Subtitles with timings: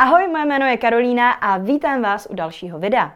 [0.00, 3.12] Ahoj, moje jméno je Karolína a vítám vás u dalšího videa.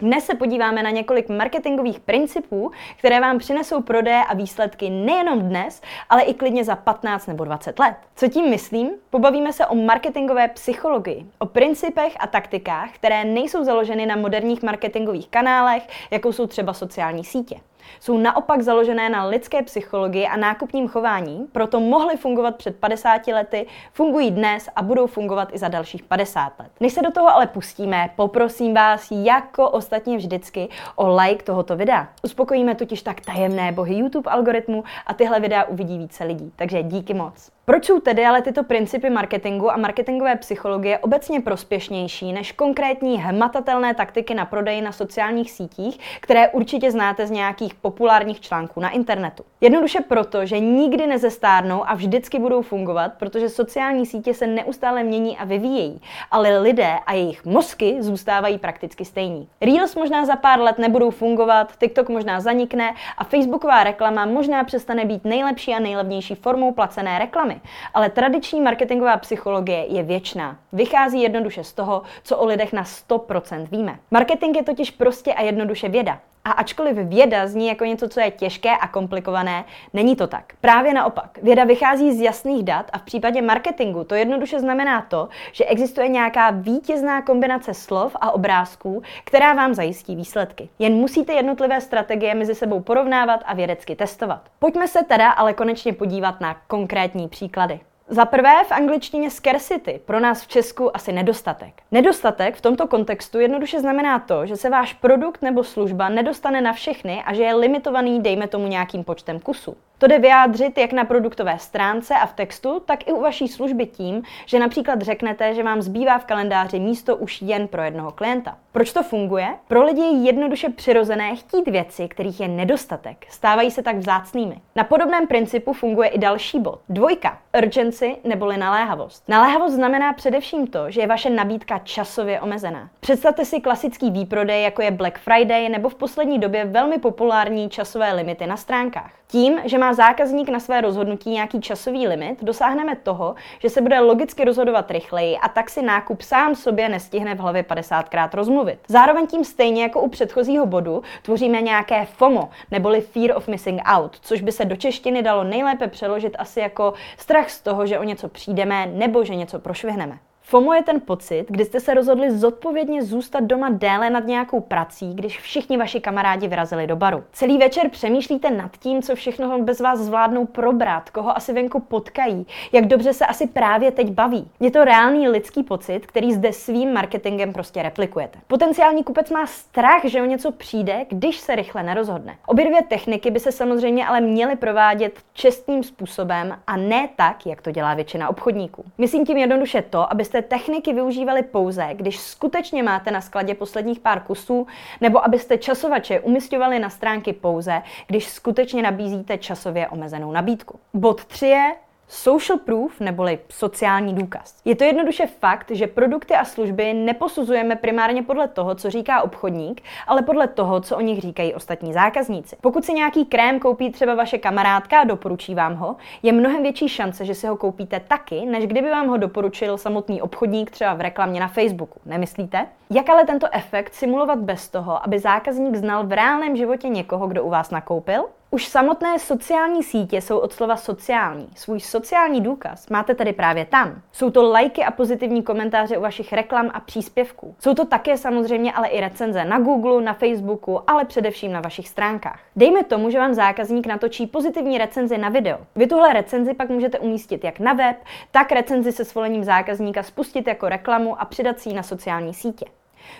[0.00, 5.82] Dnes se podíváme na několik marketingových principů, které vám přinesou prodeje a výsledky nejenom dnes,
[6.08, 7.96] ale i klidně za 15 nebo 20 let.
[8.16, 8.90] Co tím myslím?
[9.10, 15.28] Pobavíme se o marketingové psychologii, o principech a taktikách, které nejsou založeny na moderních marketingových
[15.28, 17.60] kanálech, jako jsou třeba sociální sítě
[18.00, 23.66] jsou naopak založené na lidské psychologii a nákupním chování, proto mohly fungovat před 50 lety,
[23.92, 26.70] fungují dnes a budou fungovat i za dalších 50 let.
[26.80, 32.08] Než se do toho ale pustíme, poprosím vás jako ostatně vždycky o like tohoto videa.
[32.24, 37.14] Uspokojíme totiž tak tajemné bohy YouTube algoritmu a tyhle videa uvidí více lidí, takže díky
[37.14, 37.55] moc.
[37.68, 43.94] Proč jsou tedy ale tyto principy marketingu a marketingové psychologie obecně prospěšnější než konkrétní hmatatelné
[43.94, 49.44] taktiky na prodej na sociálních sítích, které určitě znáte z nějakých populárních článků na internetu?
[49.60, 55.38] Jednoduše proto, že nikdy nezestárnou a vždycky budou fungovat, protože sociální sítě se neustále mění
[55.38, 59.48] a vyvíjejí, ale lidé a jejich mozky zůstávají prakticky stejní.
[59.60, 65.04] Reels možná za pár let nebudou fungovat, TikTok možná zanikne a Facebooková reklama možná přestane
[65.04, 67.55] být nejlepší a nejlevnější formou placené reklamy
[67.94, 70.58] ale tradiční marketingová psychologie je věčná.
[70.72, 73.98] Vychází jednoduše z toho, co o lidech na 100% víme.
[74.10, 76.20] Marketing je totiž prostě a jednoduše věda.
[76.46, 80.52] A ačkoliv věda zní jako něco, co je těžké a komplikované, není to tak.
[80.60, 81.38] Právě naopak.
[81.42, 86.08] Věda vychází z jasných dat a v případě marketingu to jednoduše znamená to, že existuje
[86.08, 90.68] nějaká vítězná kombinace slov a obrázků, která vám zajistí výsledky.
[90.78, 94.40] Jen musíte jednotlivé strategie mezi sebou porovnávat a vědecky testovat.
[94.58, 97.80] Pojďme se teda ale konečně podívat na konkrétní příklady.
[98.08, 101.82] Za prvé v angličtině scarcity, pro nás v Česku asi nedostatek.
[101.92, 106.72] Nedostatek v tomto kontextu jednoduše znamená to, že se váš produkt nebo služba nedostane na
[106.72, 109.76] všechny a že je limitovaný, dejme tomu, nějakým počtem kusů.
[109.98, 113.86] To jde vyjádřit jak na produktové stránce a v textu, tak i u vaší služby
[113.86, 118.56] tím, že například řeknete, že vám zbývá v kalendáři místo už jen pro jednoho klienta.
[118.72, 119.48] Proč to funguje?
[119.68, 123.26] Pro lidi je jednoduše přirozené chtít věci, kterých je nedostatek.
[123.30, 124.60] Stávají se tak vzácnými.
[124.74, 126.80] Na podobném principu funguje i další bod.
[126.88, 127.38] Dvojka.
[127.58, 129.28] Urgency neboli naléhavost.
[129.28, 132.88] Naléhavost znamená především to, že je vaše nabídka časově omezená.
[133.00, 138.12] Představte si klasický výprodej, jako je Black Friday nebo v poslední době velmi populární časové
[138.12, 139.12] limity na stránkách.
[139.28, 144.00] Tím, že má zákazník na své rozhodnutí nějaký časový limit, dosáhneme toho, že se bude
[144.00, 148.78] logicky rozhodovat rychleji a tak si nákup sám sobě nestihne v hlavě 50krát rozmluvit.
[148.88, 154.16] Zároveň tím stejně jako u předchozího bodu tvoříme nějaké FOMO, neboli Fear of Missing Out,
[154.20, 158.04] což by se do češtiny dalo nejlépe přeložit asi jako strach z toho, že o
[158.04, 160.18] něco přijdeme nebo že něco prošvihneme.
[160.48, 165.14] FOMO je ten pocit, kdy jste se rozhodli zodpovědně zůstat doma déle nad nějakou prací,
[165.14, 167.24] když všichni vaši kamarádi vyrazili do baru.
[167.32, 172.46] Celý večer přemýšlíte nad tím, co všechno bez vás zvládnou probrat, koho asi venku potkají,
[172.72, 174.50] jak dobře se asi právě teď baví.
[174.60, 178.38] Je to reálný lidský pocit, který zde svým marketingem prostě replikujete.
[178.46, 182.36] Potenciální kupec má strach, že o něco přijde, když se rychle nerozhodne.
[182.46, 187.62] Obě dvě techniky by se samozřejmě ale měly provádět čestným způsobem a ne tak, jak
[187.62, 188.84] to dělá většina obchodníků.
[188.98, 194.00] Myslím tím jednoduše to, abyste abyste techniky využívali pouze, když skutečně máte na skladě posledních
[194.00, 194.66] pár kusů,
[195.00, 200.80] nebo abyste časovače umistovali na stránky pouze, když skutečně nabízíte časově omezenou nabídku.
[200.94, 201.74] Bod 3 je
[202.08, 204.56] Social proof neboli sociální důkaz.
[204.64, 209.82] Je to jednoduše fakt, že produkty a služby neposuzujeme primárně podle toho, co říká obchodník,
[210.06, 212.56] ale podle toho, co o nich říkají ostatní zákazníci.
[212.60, 216.88] Pokud si nějaký krém koupí třeba vaše kamarádka a doporučí vám ho, je mnohem větší
[216.88, 221.00] šance, že si ho koupíte taky, než kdyby vám ho doporučil samotný obchodník třeba v
[221.00, 222.00] reklamě na Facebooku.
[222.06, 222.66] Nemyslíte?
[222.90, 227.44] Jak ale tento efekt simulovat bez toho, aby zákazník znal v reálném životě někoho, kdo
[227.44, 228.24] u vás nakoupil?
[228.50, 231.48] Už samotné sociální sítě jsou od slova sociální.
[231.56, 234.02] Svůj sociální důkaz máte tedy právě tam.
[234.12, 237.56] Jsou to lajky a pozitivní komentáře u vašich reklam a příspěvků.
[237.58, 241.88] Jsou to také samozřejmě ale i recenze na Google, na Facebooku, ale především na vašich
[241.88, 242.40] stránkách.
[242.56, 245.58] Dejme tomu, že vám zákazník natočí pozitivní recenzi na video.
[245.76, 247.96] Vy tuhle recenzi pak můžete umístit jak na web,
[248.30, 252.66] tak recenzi se svolením zákazníka spustit jako reklamu a přidat si ji na sociální sítě.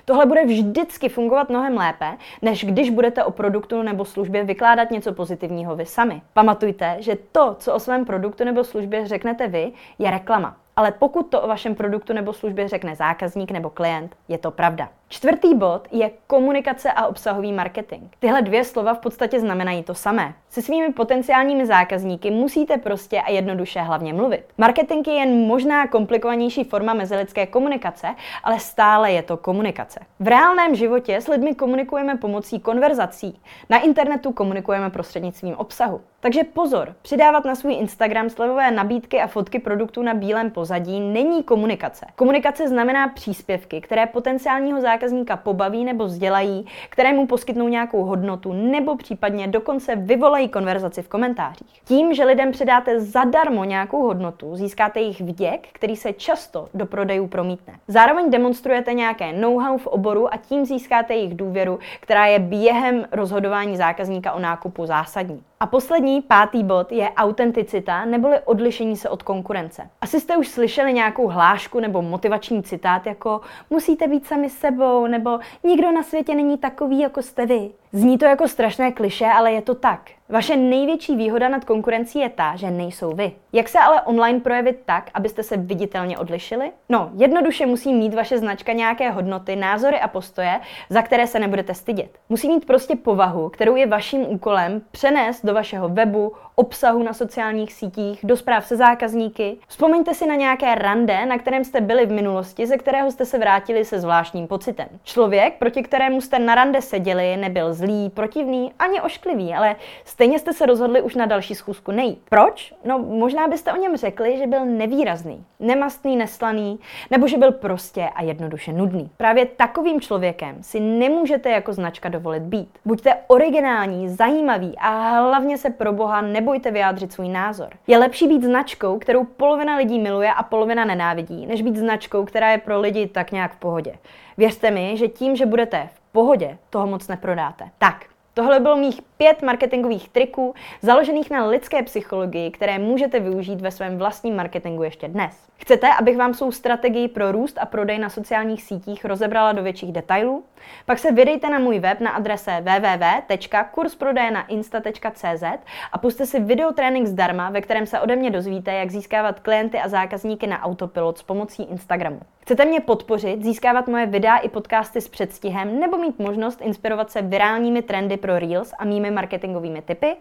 [0.04, 5.12] Tohle bude vždycky fungovat mnohem lépe, než když budete o produktu nebo službě vykládat něco
[5.12, 6.22] pozitivního vy sami.
[6.32, 10.56] Pamatujte, že to, co o svém produktu nebo službě řeknete vy, je reklama.
[10.76, 14.88] Ale pokud to o vašem produktu nebo službě řekne zákazník nebo klient, je to pravda.
[15.08, 18.02] Čtvrtý bod je komunikace a obsahový marketing.
[18.18, 20.34] Tyhle dvě slova v podstatě znamenají to samé.
[20.56, 24.44] Se svými potenciálními zákazníky musíte prostě a jednoduše hlavně mluvit.
[24.58, 28.08] Marketing je jen možná komplikovanější forma mezilidské komunikace,
[28.44, 30.00] ale stále je to komunikace.
[30.20, 33.40] V reálném životě s lidmi komunikujeme pomocí konverzací.
[33.70, 36.00] Na internetu komunikujeme prostřednictvím obsahu.
[36.20, 41.42] Takže pozor, přidávat na svůj Instagram slevové nabídky a fotky produktů na bílém pozadí není
[41.42, 42.06] komunikace.
[42.16, 48.96] Komunikace znamená příspěvky, které potenciálního zákazníka pobaví nebo vzdělají, které mu poskytnou nějakou hodnotu nebo
[48.96, 51.80] případně dokonce vyvolají konverzaci v komentářích.
[51.84, 57.26] Tím, že lidem předáte zadarmo nějakou hodnotu, získáte jejich vděk, který se často do prodejů
[57.26, 57.74] promítne.
[57.88, 63.76] Zároveň demonstrujete nějaké know-how v oboru a tím získáte jejich důvěru, která je během rozhodování
[63.76, 65.42] zákazníka o nákupu zásadní.
[65.60, 69.90] A poslední, pátý bod je autenticita neboli odlišení se od konkurence.
[70.00, 75.38] Asi jste už slyšeli nějakou hlášku nebo motivační citát jako musíte být sami sebou nebo
[75.64, 77.70] nikdo na světě není takový, jako jste vy.
[77.92, 80.00] Zní to jako strašné kliše, ale je to tak.
[80.28, 83.32] Vaše největší výhoda nad konkurencí je ta, že nejsou vy.
[83.52, 86.72] Jak se ale online projevit tak, abyste se viditelně odlišili?
[86.88, 90.60] No, jednoduše musí mít vaše značka nějaké hodnoty, názory a postoje,
[90.90, 92.10] za které se nebudete stydět.
[92.28, 97.72] Musí mít prostě povahu, kterou je vaším úkolem přenést do vašeho webu, obsahu na sociálních
[97.72, 99.56] sítích, do zpráv se zákazníky.
[99.68, 103.38] Vzpomeňte si na nějaké rande, na kterém jste byli v minulosti, ze kterého jste se
[103.38, 104.86] vrátili se zvláštním pocitem.
[105.04, 110.52] Člověk, proti kterému jste na rande seděli, nebyl zlý, protivný, ani ošklivý, ale stejně jste
[110.52, 112.22] se rozhodli už na další schůzku nejít.
[112.28, 112.74] Proč?
[112.84, 116.78] No, možná byste o něm řekli, že byl nevýrazný, nemastný, neslaný,
[117.10, 119.10] nebo že byl prostě a jednoduše nudný.
[119.16, 122.68] Právě takovým člověkem si nemůžete jako značka dovolit být.
[122.84, 127.68] Buďte originální, zajímavý a hlavně se pro Boha nebojte vyjádřit svůj názor.
[127.86, 132.50] Je lepší být značkou, kterou polovina lidí miluje a polovina nenávidí, než být značkou, která
[132.50, 133.94] je pro lidi tak nějak v pohodě.
[134.36, 137.64] Věřte mi, že tím, že budete v pohodě, toho moc neprodáte.
[137.78, 138.04] Tak,
[138.38, 143.98] Tohle bylo mých pět marketingových triků založených na lidské psychologii, které můžete využít ve svém
[143.98, 145.46] vlastním marketingu ještě dnes.
[145.58, 149.92] Chcete, abych vám svou strategii pro růst a prodej na sociálních sítích rozebrala do větších
[149.92, 150.44] detailů?
[150.86, 155.44] Pak se vydejte na můj web na adrese www.kursprodejnainsta.cz
[155.92, 159.88] a puste si videotrénink zdarma, ve kterém se ode mě dozvíte, jak získávat klienty a
[159.88, 162.20] zákazníky na autopilot s pomocí Instagramu.
[162.40, 167.22] Chcete mě podpořit, získávat moje videa i podcasty s předstihem nebo mít možnost inspirovat se
[167.22, 170.16] virálními trendy pro Reels a mými marketingovými typy?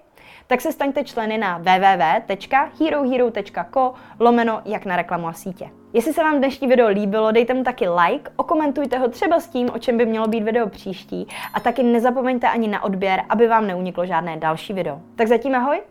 [0.48, 5.70] Tak se staňte členy na www.herohero.co lomeno jak na reklamu a sítě.
[5.94, 9.70] Jestli se vám dnešní video líbilo, dejte mu taky like, okomentujte ho třeba s tím,
[9.74, 13.68] o čem by mělo být video příští a taky nezapomeňte ani na odběr, aby vám
[13.68, 15.00] neuniklo žádné další video.
[15.16, 15.82] Tak zatím ahoj!